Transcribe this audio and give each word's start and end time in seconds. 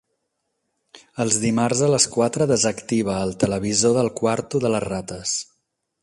Els 1.25 1.35
dimarts 1.43 1.83
a 1.87 1.89
les 1.95 2.07
quatre 2.15 2.47
desactiva 2.51 3.17
el 3.25 3.35
televisor 3.43 3.93
del 3.99 4.09
quarto 4.21 4.63
de 4.67 4.73
les 4.77 4.87
rates. 4.91 5.35